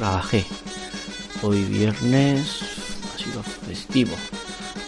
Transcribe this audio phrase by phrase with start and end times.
[0.00, 0.46] Trabajé.
[1.42, 2.62] Hoy viernes
[3.14, 4.12] ha sido festivo.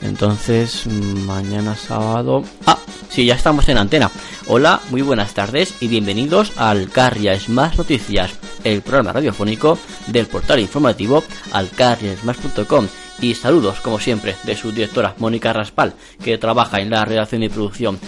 [0.01, 2.43] Entonces, mañana sábado...
[2.65, 2.79] Ah,
[3.11, 4.11] sí, ya estamos en antena.
[4.47, 8.31] Hola, muy buenas tardes y bienvenidos al Carrias Más Noticias,
[8.65, 11.23] el programa radiofónico del portal informativo
[11.53, 12.87] alcarriasmas.com.
[13.23, 17.49] Y saludos, como siempre, de su directora Mónica Raspal, que trabaja en la redacción y
[17.49, 18.01] producción.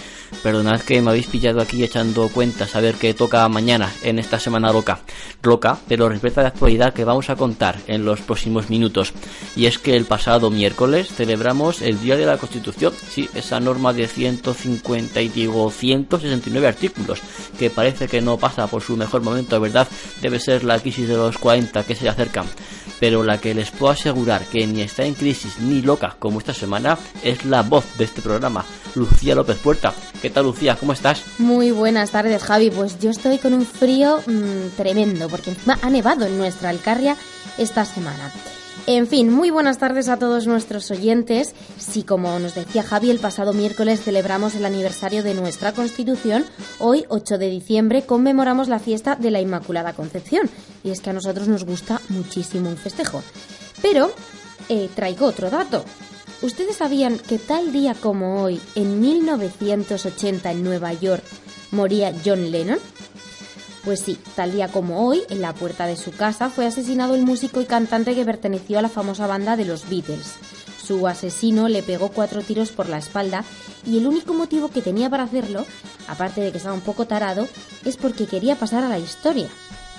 [0.43, 4.39] Perdonad que me habéis pillado aquí echando cuentas a ver qué toca mañana en esta
[4.39, 4.99] semana loca.
[5.41, 9.13] Loca, pero respecto de actualidad que vamos a contar en los próximos minutos.
[9.55, 12.91] Y es que el pasado miércoles celebramos el Día de la Constitución.
[13.09, 17.21] Sí, esa norma de 150 y digo 169 artículos,
[17.57, 19.87] que parece que no pasa por su mejor momento, ¿verdad?
[20.21, 22.47] Debe ser la crisis de los 40 que se acercan.
[22.99, 26.53] Pero la que les puedo asegurar que ni está en crisis ni loca como esta
[26.53, 29.93] semana es la voz de este programa, Lucía López Puerta.
[30.21, 30.77] ¿Qué tal Lucía?
[30.79, 31.23] ¿Cómo estás?
[31.37, 32.71] Muy buenas tardes, Javi.
[32.71, 37.15] Pues yo estoy con un frío mmm, tremendo, porque encima ha nevado en nuestra Alcarria
[37.57, 38.31] esta semana.
[38.87, 41.55] En fin, muy buenas tardes a todos nuestros oyentes.
[41.79, 46.45] Si, como nos decía Javi, el pasado miércoles celebramos el aniversario de nuestra Constitución,
[46.77, 50.51] hoy, 8 de diciembre, conmemoramos la fiesta de la Inmaculada Concepción.
[50.83, 53.23] Y es que a nosotros nos gusta muchísimo un festejo.
[53.81, 54.11] Pero
[54.69, 55.83] eh, traigo otro dato.
[56.43, 61.23] ¿Ustedes sabían que tal día como hoy, en 1980 en Nueva York,
[61.71, 62.77] moría John Lennon?
[63.85, 67.21] Pues sí, tal día como hoy, en la puerta de su casa, fue asesinado el
[67.21, 70.33] músico y cantante que perteneció a la famosa banda de los Beatles.
[70.83, 73.45] Su asesino le pegó cuatro tiros por la espalda
[73.85, 75.67] y el único motivo que tenía para hacerlo,
[76.07, 77.47] aparte de que estaba un poco tarado,
[77.85, 79.49] es porque quería pasar a la historia.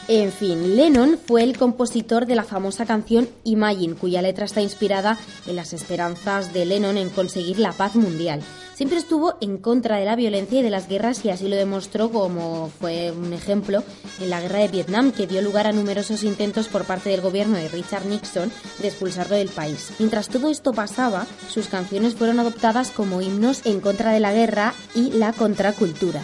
[0.09, 5.19] En fin, Lennon fue el compositor de la famosa canción Imagine, cuya letra está inspirada
[5.49, 8.41] en las esperanzas de Lennon en conseguir la paz mundial.
[8.75, 12.11] Siempre estuvo en contra de la violencia y de las guerras y así lo demostró
[12.11, 13.83] como fue un ejemplo
[14.21, 17.57] en la guerra de Vietnam que dio lugar a numerosos intentos por parte del gobierno
[17.57, 19.91] de Richard Nixon de expulsarlo del país.
[19.99, 24.73] Mientras todo esto pasaba, sus canciones fueron adoptadas como himnos en contra de la guerra
[24.95, 26.23] y la contracultura.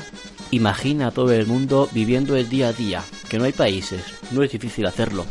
[0.52, 4.02] Imagina a todo el mundo viviendo el día a día, que no hay países,
[4.32, 5.24] no es difícil hacerlo.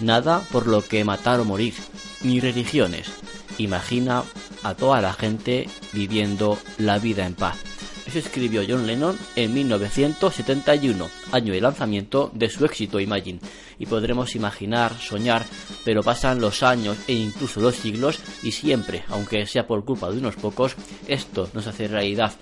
[0.00, 1.74] Nada por lo que matar o morir,
[2.22, 3.12] ni religiones.
[3.58, 4.24] Imagina
[4.62, 7.73] a toda la gente viviendo la vida en paz.
[8.06, 13.40] Eso escribió John Lennon en 1971, año de lanzamiento de su éxito Imagine.
[13.78, 15.44] Y podremos imaginar, soñar,
[15.84, 20.18] pero pasan los años e incluso los siglos y siempre, aunque sea por culpa de
[20.18, 20.76] unos pocos,
[21.08, 22.32] esto nos hace realidad.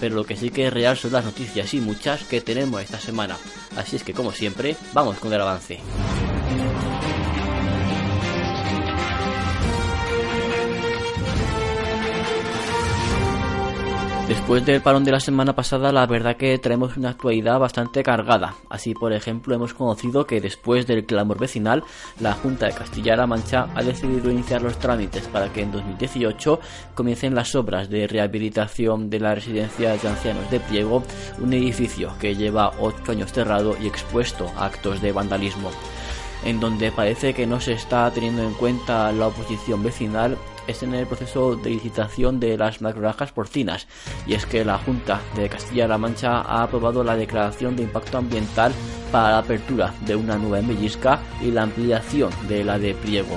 [0.00, 3.00] Pero lo que sí que es real son las noticias y muchas que tenemos esta
[3.00, 3.36] semana.
[3.76, 5.80] Así es que como siempre, vamos con el avance.
[14.28, 18.56] Después del parón de la semana pasada, la verdad que traemos una actualidad bastante cargada.
[18.68, 21.82] Así, por ejemplo, hemos conocido que después del clamor vecinal,
[22.20, 26.60] la Junta de Castilla-La Mancha ha decidido iniciar los trámites para que en 2018
[26.94, 31.02] comiencen las obras de rehabilitación de la residencia de ancianos de Priego,
[31.38, 35.70] un edificio que lleva 8 años cerrado y expuesto a actos de vandalismo
[36.44, 40.94] en donde parece que no se está teniendo en cuenta la oposición vecinal es en
[40.94, 43.88] el proceso de licitación de las macroranjas porcinas
[44.26, 48.72] y es que la Junta de Castilla-La Mancha ha aprobado la declaración de impacto ambiental
[49.10, 53.36] para la apertura de una nueva en Bellisca y la ampliación de la de Priego.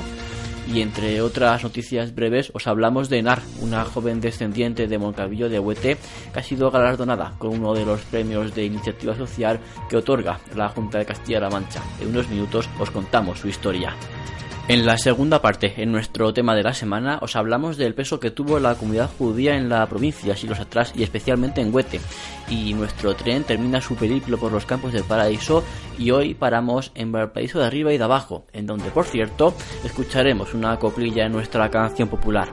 [0.72, 5.60] Y entre otras noticias breves, os hablamos de Nar, una joven descendiente de Moncavillo de
[5.60, 5.98] Huete,
[6.32, 10.70] que ha sido galardonada con uno de los premios de iniciativa social que otorga la
[10.70, 11.82] Junta de Castilla-La Mancha.
[12.00, 13.96] En unos minutos os contamos su historia.
[14.68, 18.32] En la segunda parte, en nuestro tema de la semana, os hablamos del peso que
[18.32, 22.00] tuvo la comunidad judía en la provincia siglos atrás y especialmente en Huete.
[22.48, 25.64] Y nuestro tren termina su periplo por los campos del paraíso
[25.98, 29.54] y hoy paramos en Valparaíso de arriba y de abajo, en donde, por cierto,
[29.84, 32.48] escucharemos una coplilla en nuestra canción popular.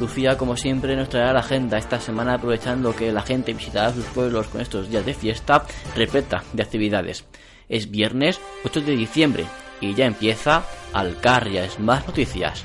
[0.00, 4.06] Lucía, como siempre, nos traerá la agenda esta semana aprovechando que la gente visitará sus
[4.06, 5.64] pueblos con estos días de fiesta
[5.94, 7.24] repleta de actividades.
[7.68, 9.44] Es viernes 8 de diciembre
[9.82, 10.64] y ya empieza
[10.94, 12.64] Alcarrias Más Noticias.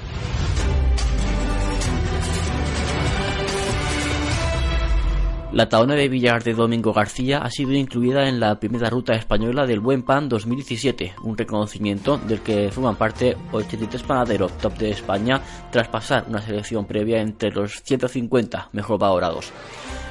[5.57, 9.65] La taona de Villar de Domingo García ha sido incluida en la primera ruta española
[9.65, 15.41] del Buen Pan 2017, un reconocimiento del que forman parte 83 panaderos top de España
[15.71, 19.51] tras pasar una selección previa entre los 150 mejor valorados.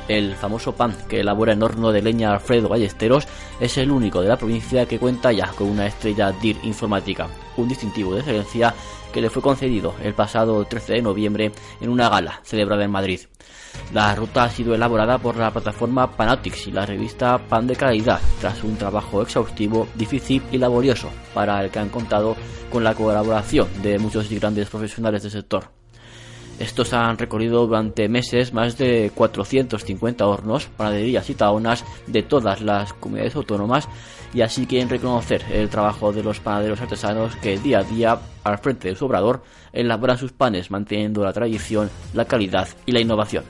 [0.08, 3.26] El famoso pan que elabora en horno de leña Alfredo Ballesteros
[3.58, 7.26] es el único de la provincia que cuenta ya con una estrella DIR informática,
[7.56, 8.72] un distintivo de excelencia
[9.12, 13.20] que le fue concedido el pasado 13 de noviembre en una gala celebrada en Madrid.
[13.92, 18.20] La ruta ha sido elaborada por la plataforma Panatics y la revista Pan de Calidad,
[18.40, 22.36] tras un trabajo exhaustivo, difícil y laborioso, para el que han contado
[22.70, 25.70] con la colaboración de muchos y grandes profesionales del sector.
[26.58, 32.94] Estos han recorrido durante meses más de 450 hornos, panaderías y taonas de todas las
[32.94, 33.88] comunidades autónomas
[34.32, 38.58] y así quieren reconocer el trabajo de los panaderos artesanos que día a día, al
[38.58, 39.42] frente de su obrador,
[39.72, 43.44] elaboran sus panes manteniendo la tradición, la calidad y la innovación.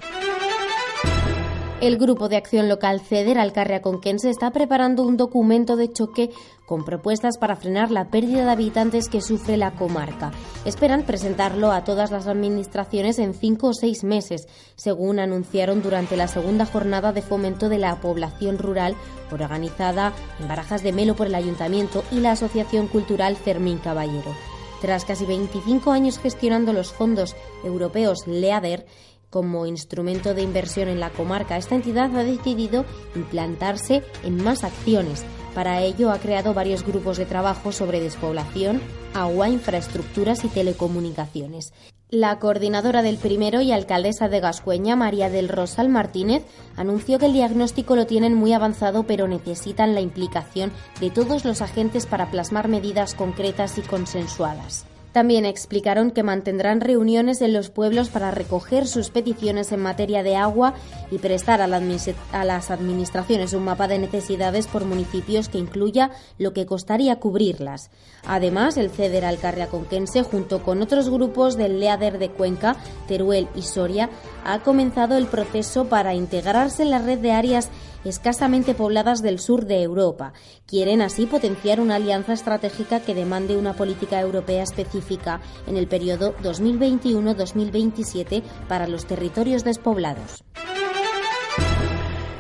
[1.87, 6.31] El Grupo de Acción Local CEDER Alcarria Conquense está preparando un documento de choque
[6.67, 10.33] con propuestas para frenar la pérdida de habitantes que sufre la comarca.
[10.65, 16.27] Esperan presentarlo a todas las administraciones en cinco o seis meses, según anunciaron durante la
[16.27, 18.97] segunda jornada de fomento de la población rural
[19.31, 24.35] organizada en Barajas de Melo por el Ayuntamiento y la Asociación Cultural Fermín Caballero.
[24.81, 28.87] Tras casi 25 años gestionando los fondos europeos LEADER,
[29.31, 32.85] como instrumento de inversión en la comarca, esta entidad ha decidido
[33.15, 35.25] implantarse en más acciones.
[35.55, 38.81] Para ello ha creado varios grupos de trabajo sobre despoblación,
[39.15, 41.73] agua, infraestructuras y telecomunicaciones.
[42.09, 46.45] La coordinadora del primero y alcaldesa de Gascueña, María del Rosal Martínez,
[46.77, 50.71] anunció que el diagnóstico lo tienen muy avanzado pero necesitan la implicación
[51.01, 54.87] de todos los agentes para plasmar medidas concretas y consensuadas.
[55.17, 60.37] También explicaron que mantendrán reuniones en los pueblos para recoger sus peticiones en materia de
[60.37, 60.75] agua
[61.11, 66.67] y prestar a, las administraciones un mapa de necesidades por municipios que incluya lo que
[66.67, 67.89] costaría cubrirlas.
[68.27, 72.77] Además, el CEDER Alcarria-Conquense, junto con otros grupos del LEADER de Cuenca,
[73.09, 74.11] Teruel y Soria,
[74.45, 77.71] ha comenzado el proceso para integrarse en la red de áreas
[78.09, 80.33] escasamente pobladas del sur de Europa.
[80.67, 86.35] Quieren así potenciar una alianza estratégica que demande una política europea específica en el periodo
[86.43, 90.43] 2021-2027 para los territorios despoblados.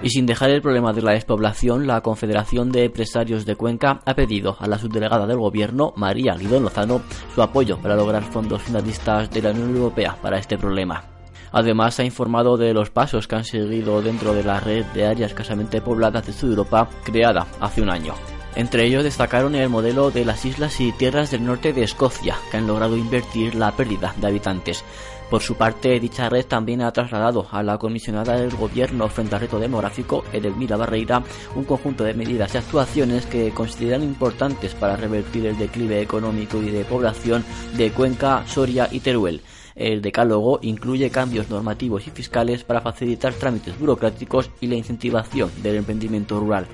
[0.03, 4.15] Y sin dejar el problema de la despoblación, la Confederación de Empresarios de Cuenca ha
[4.15, 7.03] pedido a la subdelegada del Gobierno, María Guidón Lozano,
[7.35, 11.16] su apoyo para lograr fondos finalistas de la Unión Europea para este problema.
[11.56, 15.31] Además, ha informado de los pasos que han seguido dentro de la red de áreas
[15.31, 18.12] escasamente pobladas de Europa creada hace un año.
[18.56, 22.58] Entre ellos destacaron el modelo de las islas y tierras del norte de Escocia, que
[22.58, 24.85] han logrado invertir la pérdida de habitantes.
[25.31, 29.41] Por su parte, dicha red también ha trasladado a la comisionada del gobierno frente al
[29.41, 31.23] reto demográfico, Edelmira Barreira,
[31.55, 36.70] un conjunto de medidas y actuaciones que consideran importantes para revertir el declive económico y
[36.70, 37.47] de población
[37.79, 39.41] de Cuenca, Soria y Teruel.
[39.76, 45.76] El decálogo incluye cambios normativos y fiscales para facilitar trámites burocráticos y la incentivación del
[45.76, 46.67] emprendimiento rural.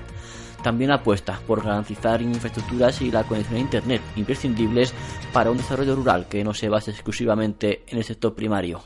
[0.63, 4.93] También apuesta por garantizar infraestructuras y la conexión a Internet imprescindibles
[5.33, 8.81] para un desarrollo rural que no se base exclusivamente en el sector primario.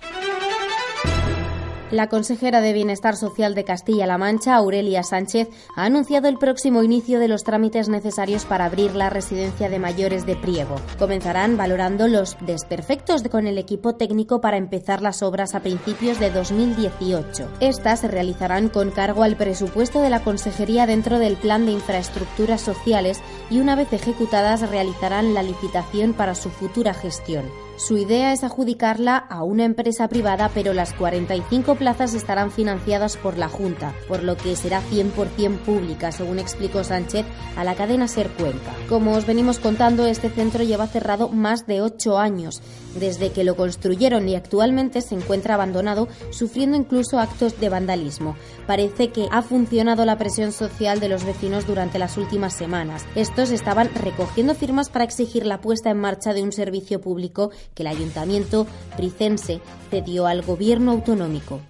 [1.89, 7.17] La consejera de Bienestar Social de Castilla-La Mancha, Aurelia Sánchez, ha anunciado el próximo inicio
[7.17, 10.75] de los trámites necesarios para abrir la residencia de mayores de Priego.
[10.99, 16.29] Comenzarán valorando los desperfectos con el equipo técnico para empezar las obras a principios de
[16.29, 17.47] 2018.
[17.61, 22.59] Estas se realizarán con cargo al presupuesto de la consejería dentro del Plan de Infraestructuras
[22.59, 27.45] Sociales y una vez ejecutadas realizarán la licitación para su futura gestión.
[27.77, 33.37] Su idea es adjudicarla a una empresa privada, pero las 45 plazas estarán financiadas por
[33.37, 37.23] la Junta, por lo que será 100% pública, según explicó Sánchez
[37.55, 38.73] a la cadena Ser Cuenca.
[38.89, 42.63] Como os venimos contando, este centro lleva cerrado más de 8 años,
[42.99, 48.35] desde que lo construyeron y actualmente se encuentra abandonado, sufriendo incluso actos de vandalismo.
[48.65, 53.05] Parece que ha funcionado la presión social de los vecinos durante las últimas semanas.
[53.15, 57.83] Estos estaban recogiendo firmas para exigir la puesta en marcha de un servicio público que
[57.83, 61.61] el ayuntamiento pricense cedió al gobierno autonómico.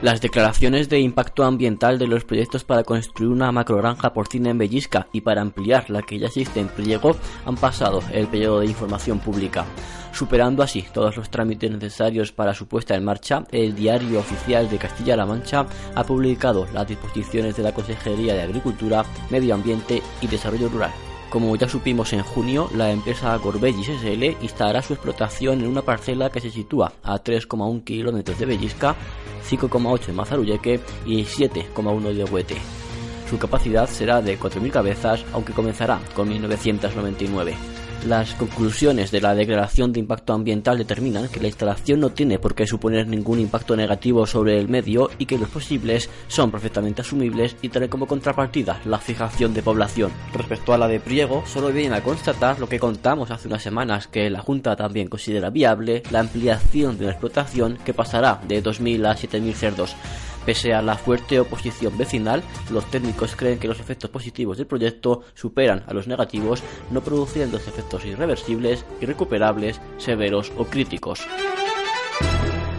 [0.00, 5.08] Las declaraciones de impacto ambiental de los proyectos para construir una macrogranja porcina en Bellisca
[5.12, 9.18] y para ampliar la que ya existe en Priego han pasado el periodo de información
[9.18, 9.64] pública.
[10.12, 14.78] Superando así todos los trámites necesarios para su puesta en marcha, el Diario Oficial de
[14.78, 20.68] Castilla-La Mancha ha publicado las disposiciones de la Consejería de Agricultura, Medio Ambiente y Desarrollo
[20.68, 21.07] Rural.
[21.30, 26.30] Como ya supimos en junio, la empresa Gorbellis SL instalará su explotación en una parcela
[26.30, 28.96] que se sitúa a 3,1 kilómetros de Bellisca,
[29.48, 32.56] 5,8 de Mazarulleque y 7,1 de Huete.
[33.28, 37.77] Su capacidad será de 4.000 cabezas, aunque comenzará con 1999.
[38.06, 42.54] Las conclusiones de la declaración de impacto ambiental determinan que la instalación no tiene por
[42.54, 47.56] qué suponer ningún impacto negativo sobre el medio y que los posibles son perfectamente asumibles
[47.60, 50.12] y trae como contrapartida la fijación de población.
[50.32, 54.06] Respecto a la de Priego, solo viene a constatar lo que contamos hace unas semanas,
[54.06, 59.06] que la Junta también considera viable la ampliación de la explotación que pasará de 2.000
[59.06, 59.96] a 7.000 cerdos.
[60.48, 65.20] Pese a la fuerte oposición vecinal, los técnicos creen que los efectos positivos del proyecto
[65.34, 71.28] superan a los negativos, no produciendo efectos irreversibles, irrecuperables, severos o críticos.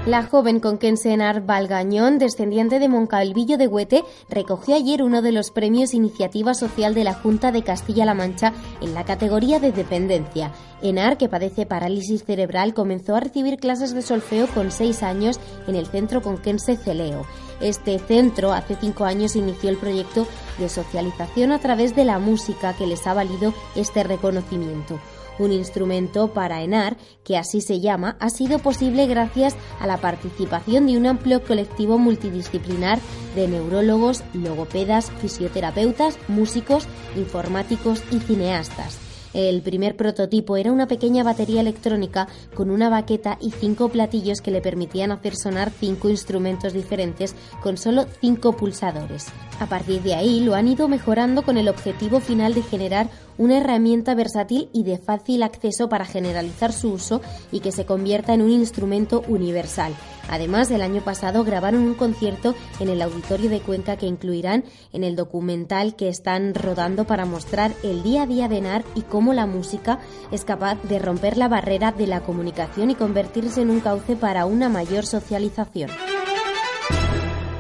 [0.10, 5.52] La joven conquense Enar Valgañón, descendiente de Moncalvillo de Huete, recogió ayer uno de los
[5.52, 8.52] premios Iniciativa Social de la Junta de Castilla-La Mancha
[8.82, 10.52] en la categoría de dependencia.
[10.82, 15.76] Enar, que padece parálisis cerebral, comenzó a recibir clases de solfeo con seis años en
[15.76, 17.28] el centro conquense Celeo.
[17.62, 20.26] Este centro hace cinco años inició el proyecto
[20.58, 25.00] de socialización a través de la música que les ha valido este reconocimiento.
[25.40, 30.86] Un instrumento para ENAR, que así se llama, ha sido posible gracias a la participación
[30.86, 33.00] de un amplio colectivo multidisciplinar
[33.36, 39.00] de neurólogos, logopedas, fisioterapeutas, músicos, informáticos y cineastas.
[39.34, 44.52] El primer prototipo era una pequeña batería electrónica con una baqueta y cinco platillos que
[44.52, 49.28] le permitían hacer sonar cinco instrumentos diferentes con solo cinco pulsadores.
[49.60, 53.58] A partir de ahí lo han ido mejorando con el objetivo final de generar una
[53.58, 58.44] herramienta versátil y de fácil acceso para generalizar su uso y que se convierta en
[58.44, 59.96] un instrumento universal.
[60.30, 65.04] Además, el año pasado grabaron un concierto en el Auditorio de Cuenca que incluirán en
[65.04, 69.34] el documental que están rodando para mostrar el día a día de NAR y cómo
[69.34, 70.00] la música
[70.32, 74.46] es capaz de romper la barrera de la comunicación y convertirse en un cauce para
[74.46, 75.90] una mayor socialización.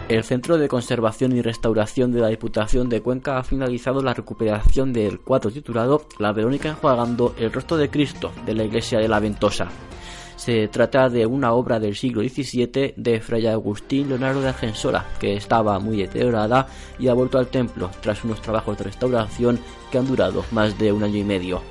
[0.09, 4.91] El Centro de Conservación y Restauración de la Diputación de Cuenca ha finalizado la recuperación
[4.91, 9.19] del cuadro titulado La Verónica enjuagando el rostro de Cristo de la iglesia de la
[9.19, 9.67] Ventosa.
[10.35, 15.35] Se trata de una obra del siglo XVII de Fray Agustín Leonardo de Argensola, que
[15.35, 16.65] estaba muy deteriorada
[16.97, 19.59] y ha vuelto al templo tras unos trabajos de restauración
[19.91, 21.61] que han durado más de un año y medio.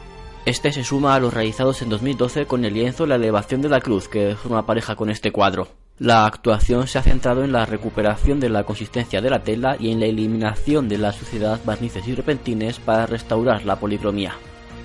[0.47, 3.81] Este se suma a los realizados en 2012 con el lienzo La elevación de la
[3.81, 5.67] cruz, que forma pareja con este cuadro.
[5.99, 9.91] La actuación se ha centrado en la recuperación de la consistencia de la tela y
[9.91, 14.35] en la eliminación de la suciedad, barnices y repentines para restaurar la policromía.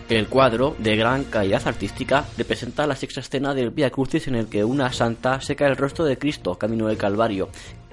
[0.09, 4.47] El cuadro, de gran calidad artística, representa la sexta escena del Via Crucis en el
[4.47, 7.49] que una santa seca el rostro de Cristo camino del Calvario,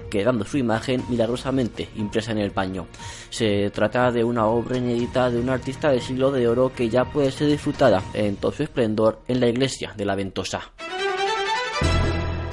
[0.09, 2.87] quedando su imagen milagrosamente impresa en el paño.
[3.29, 7.05] Se trata de una obra inédita de un artista del siglo de oro que ya
[7.05, 10.71] puede ser disfrutada en todo su esplendor en la iglesia de la Ventosa.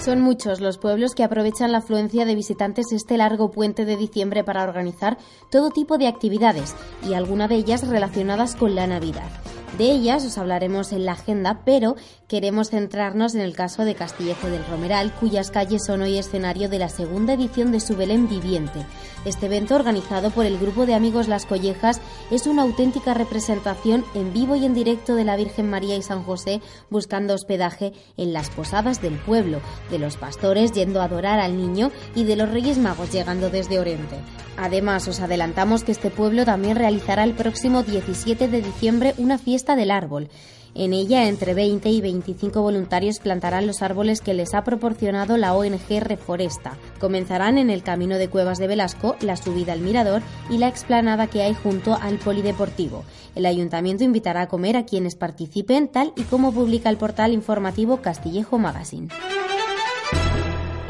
[0.09, 4.43] Son muchos los pueblos que aprovechan la afluencia de visitantes este largo puente de diciembre
[4.43, 5.19] para organizar
[5.51, 6.75] todo tipo de actividades
[7.07, 9.29] y algunas de ellas relacionadas con la Navidad.
[9.77, 11.95] De ellas os hablaremos en la agenda, pero
[12.27, 16.79] queremos centrarnos en el caso de Castillejo del Romeral, cuyas calles son hoy escenario de
[16.79, 18.87] la segunda edición de su Belén Viviente.
[19.25, 24.33] Este evento, organizado por el grupo de amigos Las Collejas, es una auténtica representación en
[24.33, 26.61] vivo y en directo de la Virgen María y San José
[26.91, 29.61] buscando hospedaje en las posadas del pueblo,
[29.91, 33.79] de los pastores yendo a adorar al niño y de los Reyes Magos llegando desde
[33.79, 34.17] Oriente.
[34.57, 39.58] Además, os adelantamos que este pueblo también realizará el próximo 17 de diciembre una fiesta
[39.65, 40.29] del árbol.
[40.75, 45.55] En ella, entre 20 y 25 voluntarios plantarán los árboles que les ha proporcionado la
[45.55, 46.77] ONG Reforesta.
[47.01, 51.27] Comenzarán en el camino de Cuevas de Velasco, la subida al mirador y la explanada
[51.27, 53.05] que hay junto al polideportivo.
[53.35, 58.03] El ayuntamiento invitará a comer a quienes participen, tal y como publica el portal informativo
[58.03, 59.09] Castillejo Magazine.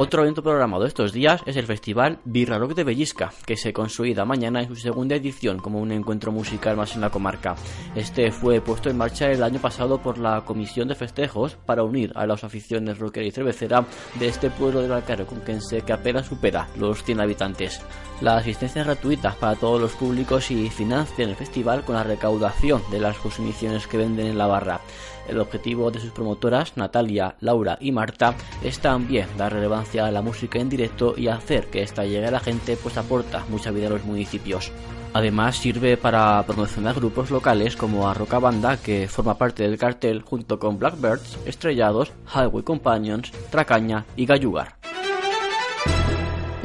[0.00, 4.24] Otro evento programado estos días es el festival Birra Rock de Bellisca, que se consolida
[4.24, 7.56] mañana en su segunda edición como un encuentro musical más en la comarca.
[7.96, 12.12] Este fue puesto en marcha el año pasado por la Comisión de Festejos para unir
[12.14, 13.84] a las aficiones rockera y cervecera
[14.20, 17.82] de este pueblo del Alcaro Conquense que apenas supera los 100 habitantes.
[18.20, 22.82] La asistencia es gratuita para todos los públicos y financian el festival con la recaudación
[22.92, 24.80] de las consumiciones que venden en la barra.
[25.28, 30.22] El objetivo de sus promotoras, Natalia, Laura y Marta, es también dar relevancia a la
[30.22, 33.88] música en directo y hacer que esta llegue a la gente, pues aporta mucha vida
[33.88, 34.72] a los municipios.
[35.12, 40.58] Además sirve para promocionar grupos locales como Arroca Banda, que forma parte del cartel junto
[40.58, 44.76] con Blackbirds, Estrellados, Highway Companions, Tracaña y Gallugar.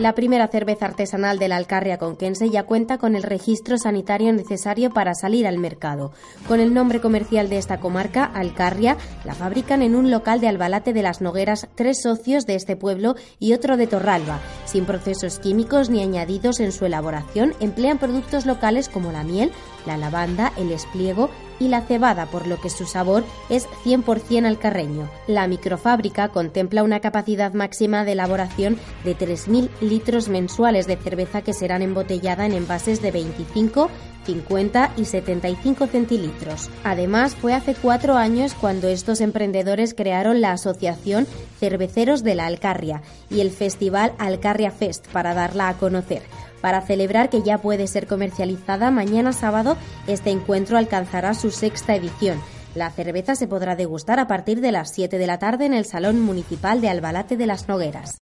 [0.03, 4.89] La primera cerveza artesanal de la Alcarria conquense ya cuenta con el registro sanitario necesario
[4.89, 6.12] para salir al mercado.
[6.45, 10.91] Con el nombre comercial de esta comarca, Alcarria, la fabrican en un local de Albalate
[10.91, 14.41] de las Nogueras tres socios de este pueblo y otro de Torralba.
[14.65, 19.53] Sin procesos químicos ni añadidos en su elaboración, emplean productos locales como la miel,
[19.86, 21.29] la lavanda, el espliego
[21.63, 25.10] y la cebada, por lo que su sabor es 100% alcarreño.
[25.27, 31.53] La microfábrica contempla una capacidad máxima de elaboración de 3.000 litros mensuales de cerveza que
[31.53, 33.89] serán embotellada en envases de 25,
[34.25, 36.70] 50 y 75 centilitros.
[36.84, 41.27] Además, fue hace cuatro años cuando estos emprendedores crearon la asociación
[41.60, 46.24] Cerveceros de la Alcarria y el festival Alcarria Fest para darla a conocer.
[46.63, 49.75] Para celebrar que ya puede ser comercializada mañana sábado,
[50.08, 52.41] este encuentro alcanzará su sexta edición.
[52.74, 55.84] La cerveza se podrá degustar a partir de las 7 de la tarde en el
[55.84, 58.17] Salón Municipal de Albalate de las Nogueras.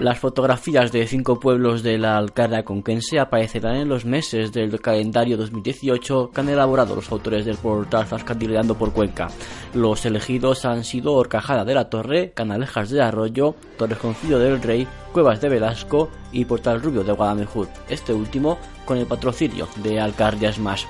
[0.00, 5.36] Las fotografías de cinco pueblos de la Alcarria conquense aparecerán en los meses del calendario
[5.36, 9.26] 2018 que han elaborado los autores del portal Zascandileando por Cuenca.
[9.74, 14.86] Los elegidos han sido Horcajada de la Torre, Canalejas de Arroyo, Torres Concilio del Rey,
[15.12, 18.56] Cuevas de Velasco y Portal Rubio de Guadamejur, este último
[18.88, 20.86] con el patrocinio de Alcarrias Más.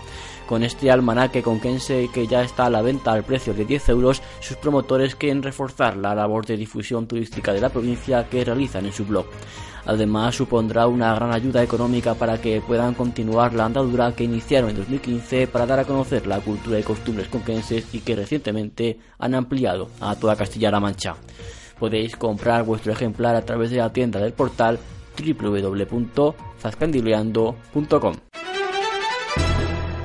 [0.47, 4.23] Con este almanaque conquense que ya está a la venta al precio de 10 euros,
[4.39, 8.93] sus promotores quieren reforzar la labor de difusión turística de la provincia que realizan en
[8.93, 9.27] su blog.
[9.85, 14.77] Además, supondrá una gran ayuda económica para que puedan continuar la andadura que iniciaron en
[14.77, 19.89] 2015 para dar a conocer la cultura y costumbres conquenses y que recientemente han ampliado
[20.01, 21.17] a toda Castilla-La Mancha.
[21.81, 24.79] Podéis comprar vuestro ejemplar a través de la tienda del portal
[26.63, 28.15] www.zascandileando.com.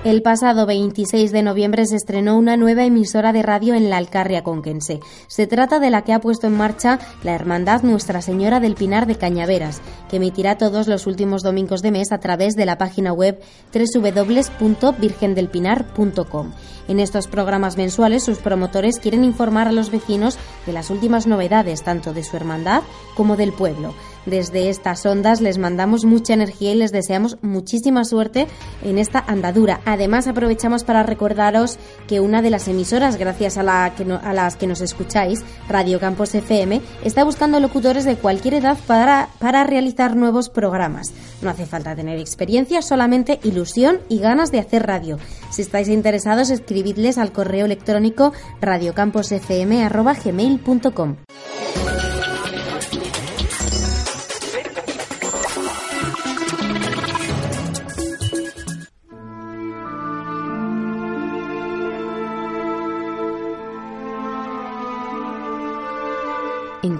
[0.03, 4.43] El pasado 26 de noviembre se estrenó una nueva emisora de radio en la Alcarria
[4.43, 4.99] Conquense.
[5.27, 9.07] Se trata de la que ha puesto en marcha la Hermandad Nuestra Señora del Pinar
[9.07, 13.13] de Cañaveras, que emitirá todos los últimos domingos de mes a través de la página
[13.13, 13.41] web
[13.73, 16.51] www.virgendelpinar.com.
[16.89, 21.81] En estos programas mensuales, sus promotores quieren informar a los vecinos de las últimas novedades,
[21.81, 22.83] tanto de su hermandad
[23.15, 23.93] como del pueblo.
[24.25, 28.47] Desde estas ondas les mandamos mucha energía y les deseamos muchísima suerte
[28.83, 29.81] en esta andadura.
[29.85, 34.67] Además, aprovechamos para recordaros que una de las emisoras, gracias a, la que las que
[34.67, 40.49] nos escucháis, Radio Campos FM, está buscando locutores de cualquier edad para, para realizar nuevos
[40.49, 41.13] programas.
[41.41, 45.17] No hace falta tener experiencia, solamente ilusión y ganas de hacer radio.
[45.49, 51.15] Si estáis interesados, escribidles al correo electrónico radiocamposfm.gmail.com.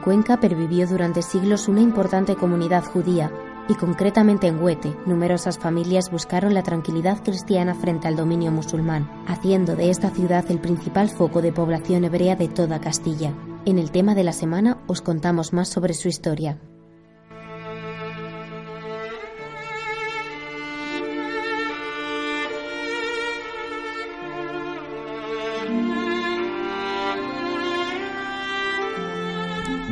[0.04, 3.32] Cuenca pervivió durante siglos una importante comunidad judía,
[3.70, 9.78] y concretamente en Huete, numerosas familias buscaron la tranquilidad cristiana frente al dominio musulmán, haciendo
[9.78, 13.34] de esta ciudad el principal foco de población hebrea de toda Castilla.
[13.66, 16.60] En el tema de la semana os contamos más sobre su historia.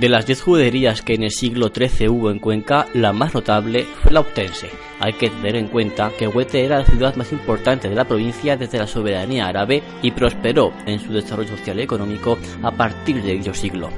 [0.02, 3.86] De las diez juderías que en el siglo XIII hubo en Cuenca, la más notable
[4.02, 4.72] fue la Optense.
[5.00, 8.58] Hay que tener en cuenta que Huete era la ciudad más importante de la provincia
[8.58, 13.34] desde la soberanía árabe y prosperó en su desarrollo social y económico a partir de
[13.34, 13.92] dicho siglo.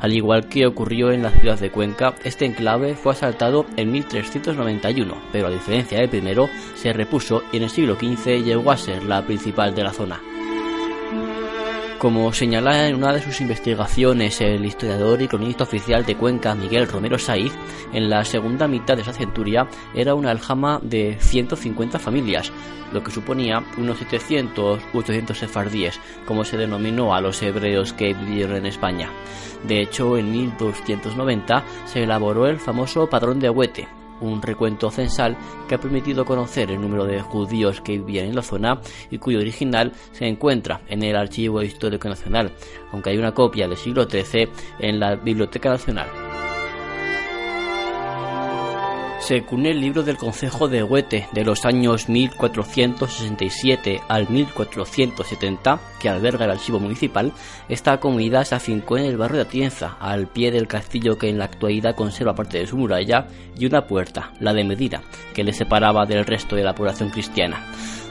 [0.00, 5.14] Al igual que ocurrió en la ciudad de Cuenca, este enclave fue asaltado en 1391,
[5.30, 9.04] pero a diferencia del primero, se repuso y en el siglo XV llegó a ser
[9.04, 10.20] la principal de la zona.
[11.98, 16.86] Como señala en una de sus investigaciones el historiador y cronista oficial de Cuenca Miguel
[16.86, 17.52] Romero Saiz,
[17.92, 22.52] en la segunda mitad de esa centuria era una aljama de 150 familias,
[22.92, 28.12] lo que suponía unos 700 u 800 sefardíes, como se denominó a los hebreos que
[28.12, 29.10] vivieron en España.
[29.66, 33.88] De hecho, en 1290 se elaboró el famoso Padrón de Huete,
[34.24, 35.36] un recuento censal
[35.68, 39.38] que ha permitido conocer el número de judíos que vivían en la zona y cuyo
[39.38, 42.52] original se encuentra en el Archivo Histórico Nacional,
[42.92, 44.48] aunque hay una copia del siglo XIII
[44.80, 46.08] en la Biblioteca Nacional.
[49.20, 56.44] Según el libro del Consejo de Huete de los años 1467 al 1470, que alberga
[56.44, 57.32] el archivo municipal,
[57.66, 61.38] esta comunidad se afincó en el barrio de Atienza, al pie del castillo que en
[61.38, 63.26] la actualidad conserva parte de su muralla
[63.58, 65.00] y una puerta, la de Medina,
[65.32, 67.64] que le separaba del resto de la población cristiana.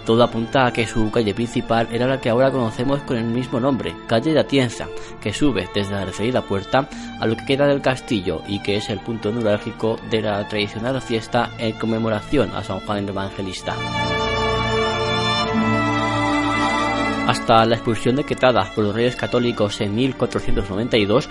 [0.08, 3.60] Todo apunta a que su calle principal era la que ahora conocemos con el mismo
[3.60, 4.88] nombre, calle de Atienza,
[5.22, 8.90] que sube desde la referida puerta a lo que queda del castillo y que es
[8.90, 13.76] el punto neurálgico de la tradicional fiesta en conmemoración a San Juan el Evangelista.
[17.28, 21.30] Hasta la expulsión decretada por los reyes católicos en 1492,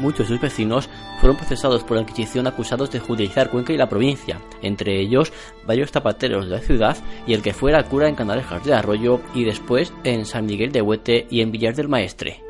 [0.00, 3.88] muchos de sus vecinos fueron procesados por la Inquisición acusados de judaizar Cuenca y la
[3.88, 5.32] provincia, entre ellos
[5.64, 6.96] varios zapateros de la ciudad
[7.26, 10.82] y el que fuera cura en Canalejas de Arroyo y después en San Miguel de
[10.82, 12.47] Huete y en Villar del Maestre.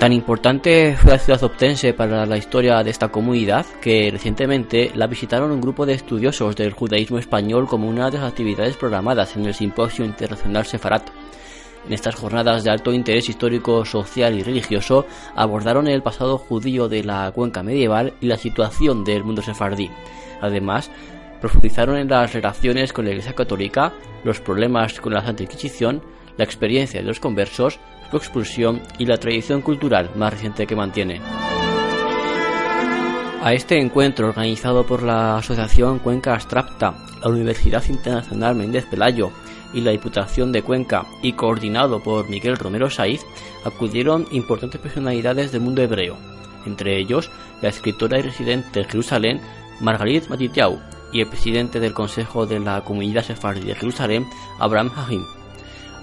[0.00, 5.06] Tan importante fue la ciudad obtense para la historia de esta comunidad que recientemente la
[5.06, 9.44] visitaron un grupo de estudiosos del judaísmo español como una de las actividades programadas en
[9.44, 11.10] el Simposio Internacional Sefarat.
[11.86, 15.04] En estas jornadas de alto interés histórico, social y religioso
[15.36, 19.90] abordaron el pasado judío de la cuenca medieval y la situación del mundo sefardí.
[20.40, 20.90] Además,
[21.42, 23.92] profundizaron en las relaciones con la Iglesia Católica,
[24.24, 26.02] los problemas con la Santa Inquisición,
[26.38, 27.78] la experiencia de los conversos,
[28.10, 31.20] su expulsión y la tradición cultural más reciente que mantiene.
[33.42, 39.30] A este encuentro organizado por la Asociación Cuenca Astrapta, la Universidad Internacional Méndez Pelayo
[39.72, 43.22] y la Diputación de Cuenca y coordinado por Miguel Romero Saiz,
[43.64, 46.16] acudieron importantes personalidades del mundo hebreo,
[46.66, 47.30] entre ellos
[47.62, 49.40] la escritora y residente de Jerusalén
[49.80, 50.78] Margarit Matitiau
[51.12, 54.26] y el presidente del Consejo de la Comunidad Sefardí de Jerusalén,
[54.58, 55.24] Abraham Hahim.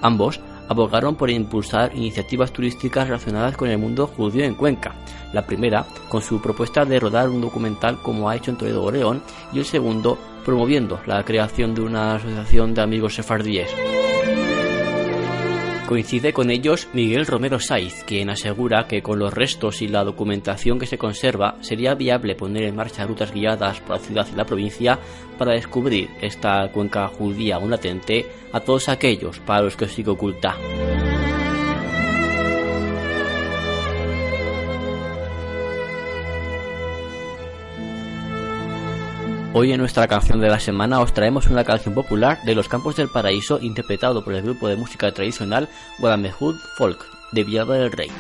[0.02, 4.96] Ambos abogaron por impulsar iniciativas turísticas relacionadas con el mundo judío en Cuenca.
[5.34, 9.22] La primera, con su propuesta de rodar un documental como ha hecho en Toledo Oreón,
[9.54, 13.70] y el segundo, promoviendo la creación de una asociación de amigos sefardíes.
[15.88, 20.78] Coincide con ellos Miguel Romero Saiz, quien asegura que con los restos y la documentación
[20.80, 24.46] que se conserva sería viable poner en marcha rutas guiadas por la ciudad y la
[24.46, 25.00] provincia
[25.38, 30.58] para descubrir esta cuenca judía aún latente a todos aquellos para los que sigue oculta.
[39.60, 42.96] Hoy en nuestra canción de la semana os traemos una canción popular de los Campos
[42.96, 45.68] del Paraíso interpretado por el grupo de música tradicional
[45.98, 48.12] Guadamejud Folk de Villada del Rey.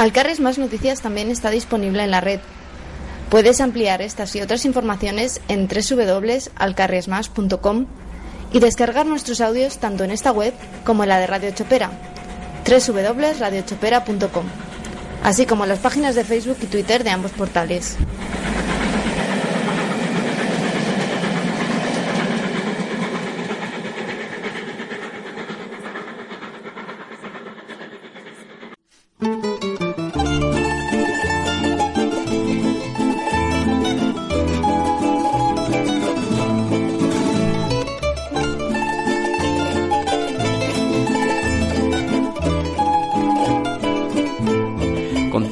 [0.00, 2.40] Alcarres Más Noticias también está disponible en la red.
[3.28, 7.86] Puedes ampliar estas y otras informaciones en www.alcarresmas.com
[8.50, 10.54] y descargar nuestros audios tanto en esta web
[10.86, 11.90] como en la de Radio Chopera,
[12.66, 14.46] www.radiochopera.com,
[15.22, 17.98] así como en las páginas de Facebook y Twitter de ambos portales.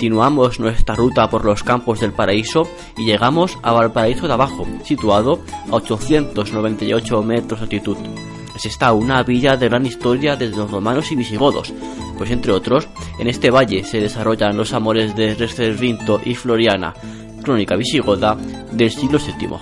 [0.09, 2.67] Continuamos nuestra ruta por los campos del paraíso
[2.97, 7.99] y llegamos a Valparaíso de Abajo, situado a 898 metros de altitud.
[8.57, 11.75] Es esta una villa de gran historia desde los romanos y visigodos,
[12.17, 16.95] pues entre otros, en este valle se desarrollan los amores de Reservinto y Floriana,
[17.43, 18.35] crónica visigoda
[18.73, 19.59] del siglo VII.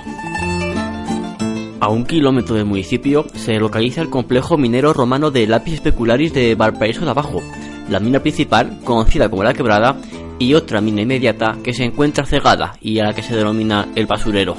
[1.80, 6.54] A un kilómetro del municipio se localiza el complejo minero romano de Lapis Specularis de
[6.54, 7.42] Valparaíso de Abajo,
[7.88, 9.96] la mina principal, conocida como la Quebrada,
[10.38, 14.06] y otra mina inmediata que se encuentra cegada y a la que se denomina el
[14.06, 14.56] basurero.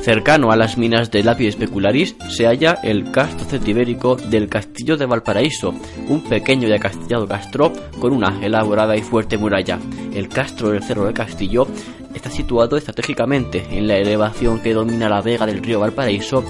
[0.00, 5.04] Cercano a las minas de Lapis Specularis se halla el castro celtibérico del Castillo de
[5.04, 5.74] Valparaíso,
[6.08, 9.78] un pequeño y acastillado castro con una elaborada y fuerte muralla.
[10.14, 11.66] El castro del Cerro del Castillo
[12.14, 16.44] está situado estratégicamente en la elevación que domina la vega del río Valparaíso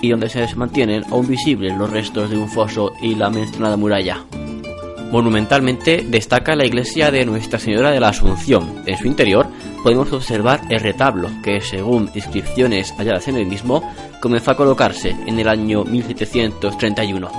[0.00, 4.24] y donde se mantienen aún visibles los restos de un foso y la mencionada muralla.
[5.14, 8.82] Monumentalmente destaca la iglesia de Nuestra Señora de la Asunción.
[8.84, 9.46] En su interior
[9.84, 15.38] podemos observar el retablo que, según inscripciones halladas en el mismo, comenzó a colocarse en
[15.38, 17.30] el año 1731.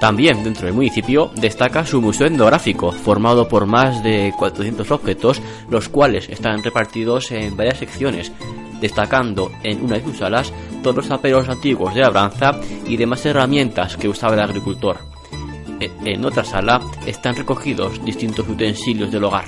[0.00, 5.88] También dentro del municipio destaca su museo etnográfico, formado por más de 400 objetos, los
[5.88, 8.32] cuales están repartidos en varias secciones,
[8.80, 12.52] destacando en una de sus salas todos los aperos antiguos de labranza
[12.86, 14.98] y demás herramientas que usaba el agricultor.
[15.80, 19.46] E, en otra sala están recogidos distintos utensilios del hogar.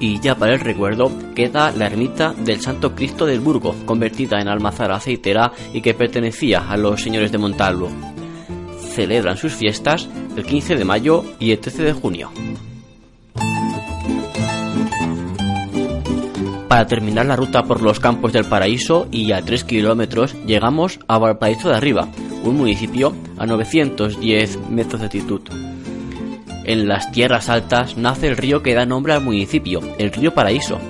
[0.00, 4.48] Y ya para el recuerdo queda la ermita del Santo Cristo del Burgo, convertida en
[4.48, 7.88] almazara aceitera y que pertenecía a los señores de Montalvo.
[8.94, 12.30] Celebran sus fiestas el 15 de mayo y el 13 de junio.
[16.74, 21.18] Para terminar la ruta por los campos del paraíso y a 3 kilómetros llegamos a
[21.18, 22.08] Valparaíso de Arriba,
[22.42, 25.42] un municipio a 910 metros de altitud.
[26.64, 30.80] En las tierras altas nace el río que da nombre al municipio, el río Paraíso,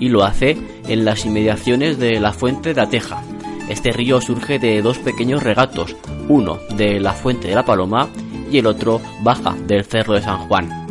[0.00, 0.56] y lo hace
[0.88, 3.22] en las inmediaciones de la Fuente de la Teja.
[3.68, 5.94] Este río surge de dos pequeños regatos,
[6.26, 8.08] uno de la Fuente de la Paloma
[8.50, 10.86] y el otro baja del Cerro de San Juan.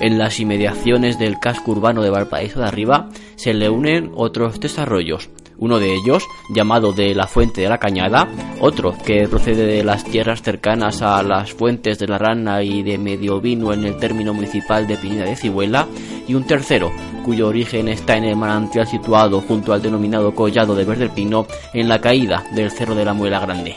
[0.00, 5.30] En las inmediaciones del casco urbano de Valparaíso de Arriba se le unen otros desarrollos,
[5.58, 8.28] uno de ellos llamado de la Fuente de la Cañada,
[8.60, 12.98] otro que procede de las tierras cercanas a las fuentes de la Rana y de
[12.98, 15.86] Mediovino en el término municipal de Pineda de Cibuela,
[16.26, 16.90] y un tercero
[17.24, 21.88] cuyo origen está en el manantial situado junto al denominado Collado de Verde Pino en
[21.88, 23.76] la caída del Cerro de la Muela Grande.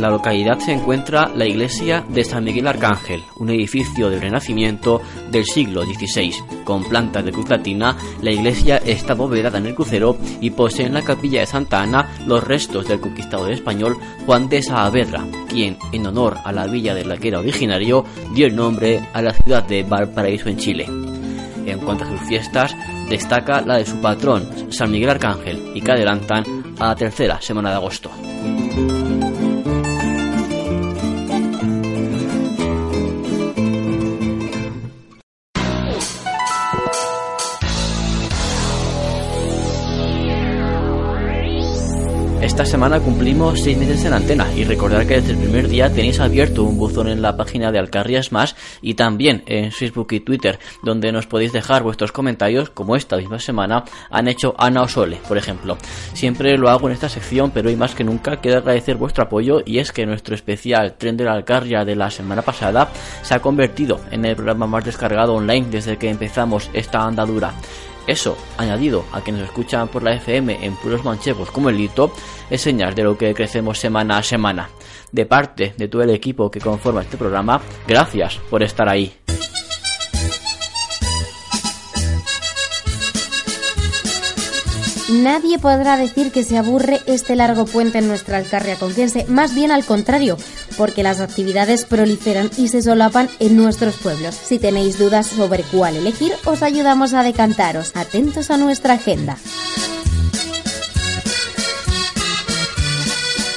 [0.00, 5.02] En la localidad se encuentra la iglesia de San Miguel Arcángel, un edificio del Renacimiento
[5.30, 6.32] del siglo XVI.
[6.64, 10.94] Con planta de cruz latina, la iglesia está abovedada en el crucero y posee en
[10.94, 16.06] la capilla de Santa Ana los restos del conquistador español Juan de Saavedra, quien, en
[16.06, 19.64] honor a la villa de la que era originario, dio el nombre a la ciudad
[19.64, 20.86] de Valparaíso en Chile.
[21.66, 22.74] En cuanto a sus fiestas,
[23.10, 26.42] destaca la de su patrón, San Miguel Arcángel, y que adelantan
[26.78, 28.10] a la tercera semana de agosto.
[42.60, 46.20] Esta semana cumplimos seis meses en antena y recordar que desde el primer día tenéis
[46.20, 50.58] abierto un buzón en la página de Alcarrias Más y también en Facebook y Twitter
[50.82, 55.38] donde nos podéis dejar vuestros comentarios como esta misma semana han hecho Ana Osole, por
[55.38, 55.78] ejemplo.
[56.12, 59.62] Siempre lo hago en esta sección pero hoy más que nunca quiero agradecer vuestro apoyo
[59.64, 62.90] y es que nuestro especial Tren de la Alcarria de la semana pasada
[63.22, 67.54] se ha convertido en el programa más descargado online desde que empezamos esta andadura.
[68.06, 72.12] Eso, añadido a que nos escuchan por la FM en puros manchegos como el Lito,
[72.48, 74.70] es señal de lo que crecemos semana a semana.
[75.12, 79.12] De parte de todo el equipo que conforma este programa, gracias por estar ahí.
[85.10, 89.72] Nadie podrá decir que se aburre este largo puente en nuestra Alcarria conquense, más bien
[89.72, 90.36] al contrario,
[90.76, 94.36] porque las actividades proliferan y se solapan en nuestros pueblos.
[94.36, 97.90] Si tenéis dudas sobre cuál elegir, os ayudamos a decantaros.
[97.96, 99.36] Atentos a nuestra agenda.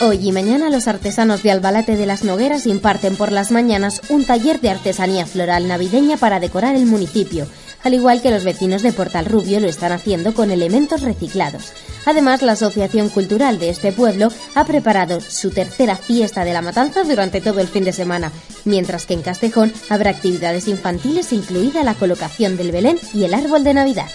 [0.02, 4.26] Hoy y mañana los artesanos de Albalate de las Nogueras imparten por las mañanas un
[4.26, 7.48] taller de artesanía floral navideña para decorar el municipio,
[7.84, 11.74] al igual que los vecinos de Portal Rubio lo están haciendo con elementos reciclados.
[12.06, 17.04] Además, la Asociación Cultural de este pueblo ha preparado su tercera fiesta de la matanza
[17.04, 18.32] durante todo el fin de semana,
[18.66, 23.64] mientras que en Castejón habrá actividades infantiles incluida la colocación del Belén y el árbol
[23.64, 24.08] de Navidad.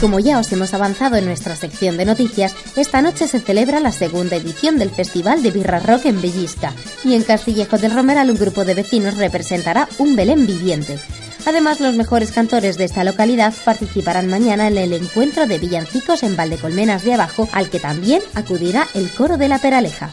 [0.00, 3.90] Como ya os hemos avanzado en nuestra sección de noticias, esta noche se celebra la
[3.90, 6.72] segunda edición del Festival de Birra Rock en Bellisca
[7.04, 11.00] y en Castillejo del Romeral un grupo de vecinos representará un Belén viviente.
[11.46, 16.36] Además, los mejores cantores de esta localidad participarán mañana en el encuentro de villancicos en
[16.36, 20.10] Valdecolmenas de Abajo, al que también acudirá el coro de la Peraleja.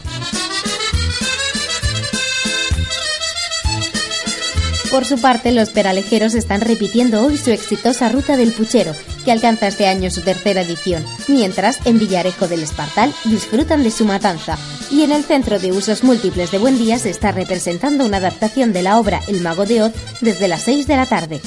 [4.90, 8.94] Por su parte, los peralejeros están repitiendo hoy su exitosa ruta del puchero,
[9.26, 14.04] que alcanza este año su tercera edición, mientras en Villarejo del Espartal disfrutan de su
[14.04, 14.56] matanza.
[14.88, 18.72] Y en el Centro de Usos Múltiples de Buen Día se está representando una adaptación
[18.72, 21.40] de la obra El Mago de Oz desde las 6 de la tarde.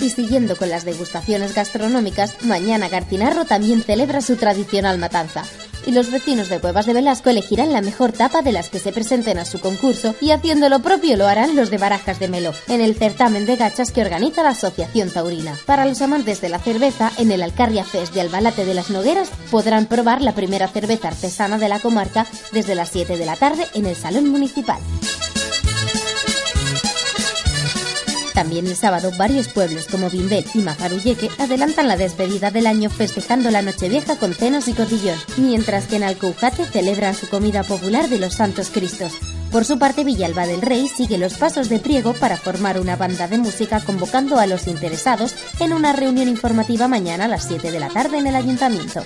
[0.00, 5.44] Y siguiendo con las degustaciones gastronómicas, mañana Gartinarro también celebra su tradicional matanza
[5.86, 8.92] y los vecinos de Cuevas de Velasco elegirán la mejor tapa de las que se
[8.92, 12.52] presenten a su concurso y haciendo lo propio lo harán los de Barajas de Melo
[12.68, 15.54] en el certamen de gachas que organiza la Asociación Taurina.
[15.66, 19.30] Para los amantes de la cerveza, en el Alcarria Fest de Albalate de las Nogueras
[19.50, 23.66] podrán probar la primera cerveza artesana de la comarca desde las 7 de la tarde
[23.74, 24.78] en el Salón Municipal.
[28.38, 33.50] También el sábado varios pueblos como Bimbet y Mazarulleque adelantan la despedida del año festejando
[33.50, 38.20] la Nochevieja con cenas y cotillón, mientras que en Alcoujate celebran su comida popular de
[38.20, 39.14] los Santos Cristos.
[39.50, 43.26] Por su parte, Villalba del Rey sigue los pasos de Priego para formar una banda
[43.26, 47.80] de música convocando a los interesados en una reunión informativa mañana a las 7 de
[47.80, 49.02] la tarde en el ayuntamiento.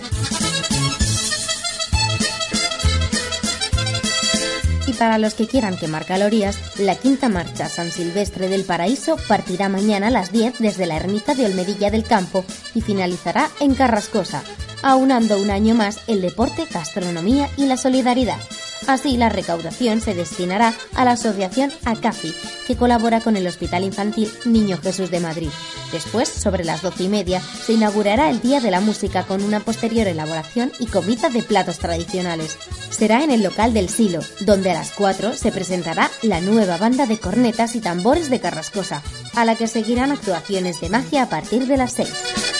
[5.02, 10.06] Para los que quieran quemar calorías, la quinta marcha San Silvestre del Paraíso partirá mañana
[10.06, 14.44] a las 10 desde la ermita de Olmedilla del Campo y finalizará en Carrascosa,
[14.80, 18.38] aunando un año más el deporte, gastronomía y la solidaridad.
[18.86, 22.34] Así, la recaudación se destinará a la asociación ACAFI,
[22.66, 25.50] que colabora con el Hospital Infantil Niño Jesús de Madrid.
[25.92, 29.60] Después, sobre las doce y media, se inaugurará el Día de la Música con una
[29.60, 32.58] posterior elaboración y comida de platos tradicionales.
[32.90, 37.06] Será en el local del Silo, donde a las 4 se presentará la nueva banda
[37.06, 39.02] de cornetas y tambores de Carrascosa,
[39.34, 42.51] a la que seguirán actuaciones de magia a partir de las 6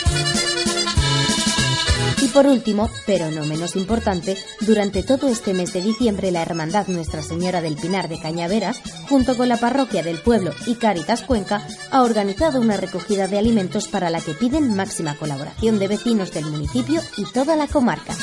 [2.33, 7.21] por último, pero no menos importante, durante todo este mes de diciembre la Hermandad Nuestra
[7.21, 12.01] Señora del Pinar de Cañaveras, junto con la parroquia del pueblo y Caritas Cuenca, ha
[12.01, 17.01] organizado una recogida de alimentos para la que piden máxima colaboración de vecinos del municipio
[17.17, 18.13] y toda la comarca.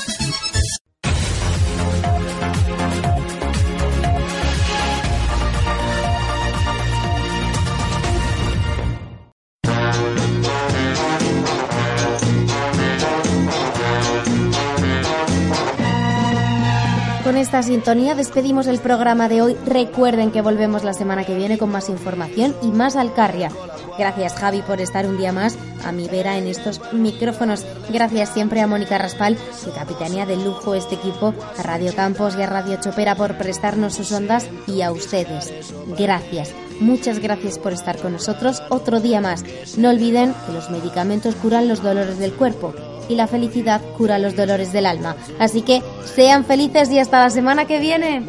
[17.51, 19.57] Esta sintonía despedimos el programa de hoy.
[19.67, 23.51] Recuerden que volvemos la semana que viene con más información y más Alcarria.
[23.99, 27.67] Gracias Javi por estar un día más a mi vera en estos micrófonos.
[27.93, 32.43] Gracias siempre a Mónica Raspal, que capitanía de lujo este equipo, a Radio Campos y
[32.43, 35.53] a Radio Chopera por prestarnos sus ondas y a ustedes.
[35.99, 36.55] Gracias.
[36.79, 39.43] Muchas gracias por estar con nosotros otro día más.
[39.77, 42.73] No olviden que los medicamentos curan los dolores del cuerpo
[43.11, 45.17] y la felicidad cura los dolores del alma.
[45.39, 48.23] Así que sean felices y hasta la semana que viene.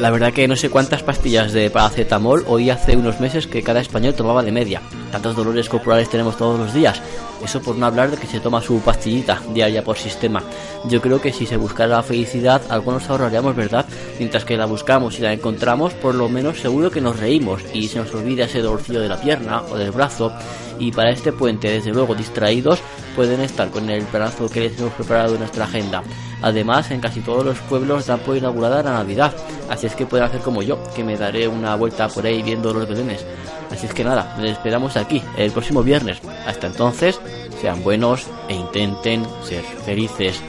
[0.00, 3.80] La verdad que no sé cuántas pastillas de paracetamol hoy hace unos meses que cada
[3.80, 4.82] español tomaba de media.
[5.10, 7.00] Tantos dolores corporales tenemos todos los días.
[7.42, 10.42] Eso por no hablar de que se toma su pastillita diaria por sistema.
[10.84, 13.86] Yo creo que si se buscara la felicidad, algo nos ahorraríamos, ¿verdad?
[14.18, 17.88] Mientras que la buscamos y la encontramos, por lo menos seguro que nos reímos y
[17.88, 20.32] se nos olvida ese dolorcillo de la pierna o del brazo.
[20.78, 22.80] Y para este puente, desde luego, distraídos,
[23.16, 26.02] pueden estar con el planazo que les hemos preparado en nuestra agenda.
[26.42, 29.34] Además, en casi todos los pueblos dan por inaugurada la Navidad,
[29.68, 32.72] así es que pueden hacer como yo, que me daré una vuelta por ahí viendo
[32.72, 33.24] los belenes.
[33.70, 36.20] Así es que nada, les esperamos aquí el próximo viernes.
[36.46, 37.20] Hasta entonces,
[37.60, 40.40] sean buenos e intenten ser felices.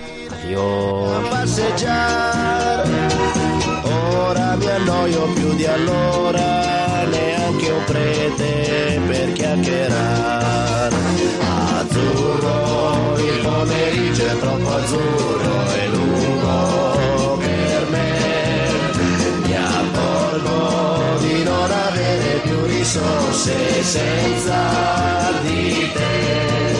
[0.43, 1.09] Adiós.
[7.87, 9.59] prete per
[22.89, 26.71] più risorse senza di te.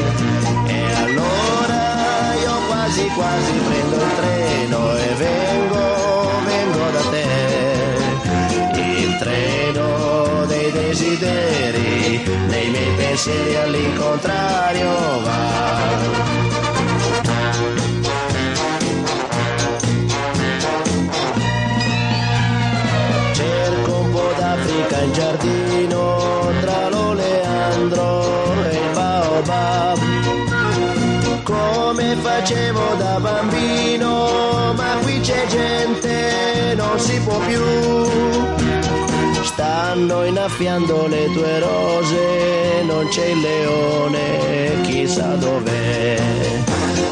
[0.65, 7.27] E allora io quasi quasi prendo il treno e vengo, vengo da te.
[8.81, 14.89] Il treno dei desideri, nei miei pensieri all'incontrario
[15.23, 16.48] va.
[32.15, 37.61] Facevo da bambino, ma qui c'è gente, non si può più.
[39.43, 46.19] Stanno innaffiando le tue rose, non c'è il leone, chissà dov'è.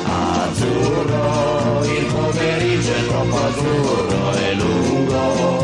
[0.06, 5.58] Azzurro, il pomeriggio è troppo azzurro e lungo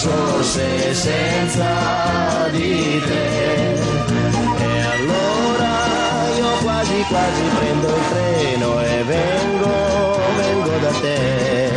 [0.00, 3.74] più risorse senza di te.
[4.58, 5.72] E allora
[6.36, 9.74] io quasi quasi prendo il treno e vengo,
[10.36, 11.70] vengo da te.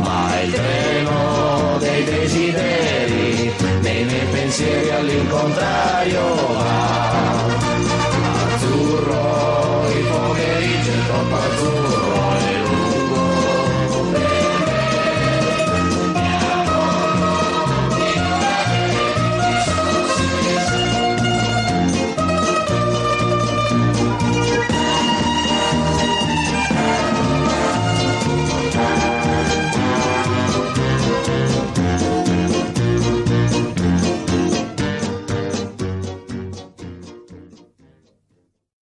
[0.00, 6.22] Ma il treno dei desideri, nei miei pensieri all'incontrario